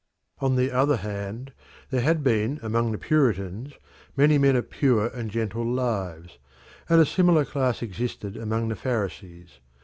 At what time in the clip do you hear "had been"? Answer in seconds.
2.01-2.59